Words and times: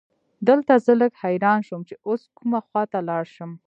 دلته 0.47 0.73
زه 0.85 0.91
لږ 1.01 1.11
حیران 1.23 1.59
شوم 1.67 1.81
چې 1.89 1.95
اوس 2.07 2.21
کومې 2.37 2.59
خواته 2.67 2.99
لاړ 3.09 3.23
شم. 3.35 3.51